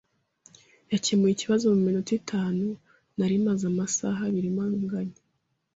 [0.91, 2.65] Yakemuye ikibazo muminota itanu
[3.17, 5.17] nari maze amasaha abiri mpanganye.